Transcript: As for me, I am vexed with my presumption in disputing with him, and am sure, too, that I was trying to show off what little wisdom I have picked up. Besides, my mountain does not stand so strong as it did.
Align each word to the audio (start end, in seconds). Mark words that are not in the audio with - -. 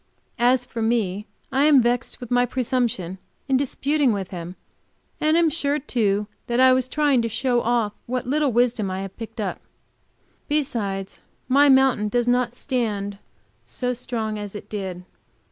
As 0.39 0.65
for 0.65 0.81
me, 0.81 1.27
I 1.51 1.65
am 1.65 1.79
vexed 1.79 2.19
with 2.19 2.31
my 2.31 2.43
presumption 2.43 3.19
in 3.47 3.55
disputing 3.55 4.11
with 4.13 4.29
him, 4.31 4.55
and 5.19 5.37
am 5.37 5.47
sure, 5.47 5.77
too, 5.77 6.25
that 6.47 6.59
I 6.59 6.73
was 6.73 6.87
trying 6.87 7.21
to 7.21 7.29
show 7.29 7.61
off 7.61 7.93
what 8.07 8.25
little 8.25 8.51
wisdom 8.51 8.89
I 8.89 9.01
have 9.01 9.15
picked 9.15 9.39
up. 9.39 9.59
Besides, 10.47 11.21
my 11.47 11.69
mountain 11.69 12.09
does 12.09 12.27
not 12.27 12.53
stand 12.55 13.19
so 13.63 13.93
strong 13.93 14.39
as 14.39 14.55
it 14.55 14.69
did. 14.69 15.05